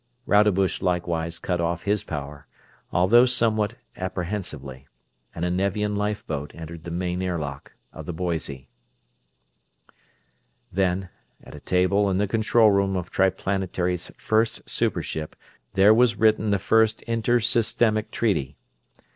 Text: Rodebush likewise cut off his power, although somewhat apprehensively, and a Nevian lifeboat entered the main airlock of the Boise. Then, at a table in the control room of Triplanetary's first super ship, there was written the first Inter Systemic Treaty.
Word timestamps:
Rodebush 0.25 0.81
likewise 0.81 1.37
cut 1.37 1.61
off 1.61 1.83
his 1.83 2.03
power, 2.03 2.47
although 2.91 3.27
somewhat 3.27 3.75
apprehensively, 3.95 4.87
and 5.35 5.45
a 5.45 5.51
Nevian 5.51 5.95
lifeboat 5.95 6.55
entered 6.55 6.85
the 6.85 6.89
main 6.89 7.21
airlock 7.21 7.73
of 7.93 8.07
the 8.07 8.11
Boise. 8.11 8.67
Then, 10.71 11.09
at 11.43 11.53
a 11.53 11.59
table 11.59 12.09
in 12.09 12.17
the 12.17 12.27
control 12.27 12.71
room 12.71 12.95
of 12.95 13.11
Triplanetary's 13.11 14.11
first 14.17 14.67
super 14.67 15.03
ship, 15.03 15.35
there 15.75 15.93
was 15.93 16.15
written 16.17 16.49
the 16.49 16.57
first 16.57 17.03
Inter 17.03 17.39
Systemic 17.39 18.09
Treaty. 18.09 18.57